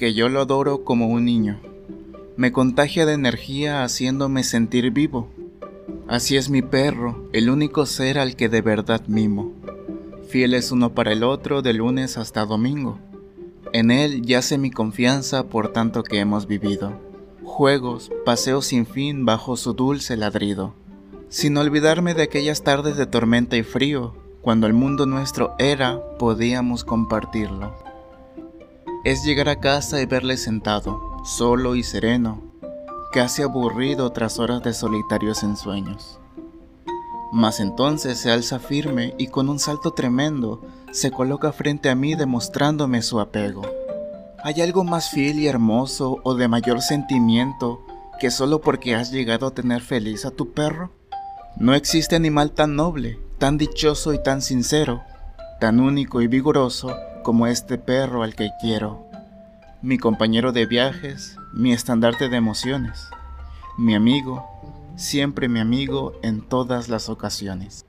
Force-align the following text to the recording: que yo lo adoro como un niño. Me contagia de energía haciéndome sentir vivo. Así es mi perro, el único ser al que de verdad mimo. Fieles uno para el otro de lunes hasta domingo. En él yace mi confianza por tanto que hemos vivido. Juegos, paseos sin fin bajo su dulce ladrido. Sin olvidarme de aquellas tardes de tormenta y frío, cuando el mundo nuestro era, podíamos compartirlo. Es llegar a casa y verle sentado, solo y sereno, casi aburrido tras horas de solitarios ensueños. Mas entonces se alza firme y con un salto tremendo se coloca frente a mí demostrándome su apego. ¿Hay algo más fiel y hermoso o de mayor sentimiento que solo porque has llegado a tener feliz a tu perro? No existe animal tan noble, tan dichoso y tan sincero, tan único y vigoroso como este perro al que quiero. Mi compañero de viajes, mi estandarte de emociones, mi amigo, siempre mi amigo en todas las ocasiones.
que 0.00 0.14
yo 0.14 0.30
lo 0.30 0.40
adoro 0.40 0.82
como 0.82 1.08
un 1.08 1.26
niño. 1.26 1.60
Me 2.38 2.52
contagia 2.52 3.04
de 3.04 3.12
energía 3.12 3.84
haciéndome 3.84 4.44
sentir 4.44 4.90
vivo. 4.92 5.28
Así 6.08 6.38
es 6.38 6.48
mi 6.48 6.62
perro, 6.62 7.28
el 7.34 7.50
único 7.50 7.84
ser 7.84 8.18
al 8.18 8.34
que 8.34 8.48
de 8.48 8.62
verdad 8.62 9.02
mimo. 9.08 9.52
Fieles 10.26 10.72
uno 10.72 10.94
para 10.94 11.12
el 11.12 11.22
otro 11.22 11.60
de 11.60 11.74
lunes 11.74 12.16
hasta 12.16 12.46
domingo. 12.46 12.98
En 13.74 13.90
él 13.90 14.22
yace 14.22 14.56
mi 14.56 14.70
confianza 14.70 15.48
por 15.48 15.70
tanto 15.70 16.02
que 16.02 16.18
hemos 16.18 16.46
vivido. 16.46 16.98
Juegos, 17.44 18.10
paseos 18.24 18.64
sin 18.64 18.86
fin 18.86 19.26
bajo 19.26 19.58
su 19.58 19.74
dulce 19.74 20.16
ladrido. 20.16 20.72
Sin 21.28 21.58
olvidarme 21.58 22.14
de 22.14 22.22
aquellas 22.22 22.62
tardes 22.62 22.96
de 22.96 23.04
tormenta 23.04 23.58
y 23.58 23.64
frío, 23.64 24.14
cuando 24.40 24.66
el 24.66 24.72
mundo 24.72 25.04
nuestro 25.04 25.54
era, 25.58 26.00
podíamos 26.18 26.84
compartirlo. 26.84 27.89
Es 29.02 29.24
llegar 29.24 29.48
a 29.48 29.60
casa 29.60 30.02
y 30.02 30.04
verle 30.04 30.36
sentado, 30.36 31.22
solo 31.24 31.74
y 31.74 31.82
sereno, 31.82 32.42
casi 33.14 33.40
aburrido 33.40 34.12
tras 34.12 34.38
horas 34.38 34.62
de 34.62 34.74
solitarios 34.74 35.42
ensueños. 35.42 36.20
Mas 37.32 37.60
entonces 37.60 38.18
se 38.18 38.30
alza 38.30 38.58
firme 38.58 39.14
y 39.16 39.28
con 39.28 39.48
un 39.48 39.58
salto 39.58 39.92
tremendo 39.92 40.60
se 40.92 41.10
coloca 41.10 41.50
frente 41.52 41.88
a 41.88 41.94
mí 41.94 42.14
demostrándome 42.14 43.00
su 43.00 43.20
apego. 43.20 43.62
¿Hay 44.44 44.60
algo 44.60 44.84
más 44.84 45.08
fiel 45.08 45.38
y 45.38 45.46
hermoso 45.46 46.18
o 46.22 46.34
de 46.34 46.48
mayor 46.48 46.82
sentimiento 46.82 47.80
que 48.20 48.30
solo 48.30 48.60
porque 48.60 48.96
has 48.96 49.10
llegado 49.10 49.46
a 49.46 49.54
tener 49.54 49.80
feliz 49.80 50.26
a 50.26 50.30
tu 50.30 50.52
perro? 50.52 50.90
No 51.56 51.74
existe 51.74 52.16
animal 52.16 52.52
tan 52.52 52.76
noble, 52.76 53.18
tan 53.38 53.56
dichoso 53.56 54.12
y 54.12 54.22
tan 54.22 54.42
sincero, 54.42 55.00
tan 55.58 55.80
único 55.80 56.20
y 56.20 56.26
vigoroso 56.26 56.94
como 57.22 57.46
este 57.46 57.78
perro 57.78 58.22
al 58.22 58.34
que 58.34 58.50
quiero. 58.60 59.06
Mi 59.82 59.98
compañero 59.98 60.52
de 60.52 60.66
viajes, 60.66 61.36
mi 61.52 61.72
estandarte 61.72 62.28
de 62.28 62.36
emociones, 62.36 63.08
mi 63.78 63.94
amigo, 63.94 64.46
siempre 64.96 65.48
mi 65.48 65.60
amigo 65.60 66.12
en 66.22 66.42
todas 66.42 66.88
las 66.88 67.08
ocasiones. 67.08 67.86